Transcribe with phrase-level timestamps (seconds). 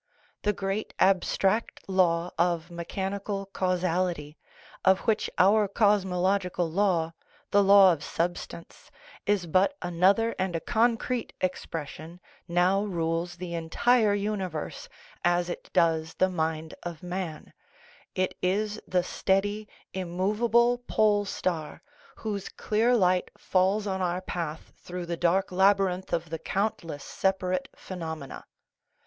[0.41, 4.35] The great abstract law of me chanical causality,
[4.83, 7.13] of which our cosmological law
[7.51, 8.89] the law of substance
[9.27, 14.89] is but another and a concrete expression, now rules the entire universe,
[15.23, 17.53] as it does the mind of man;
[18.15, 21.83] it is the steady, immovable pole star,
[22.15, 27.69] whose clear light falls on our path through the dark labyrinth of the countless separate
[27.75, 28.43] phenomena.